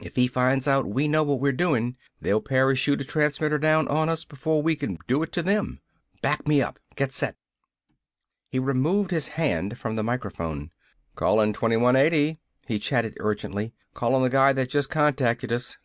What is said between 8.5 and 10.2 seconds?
removed his hand from the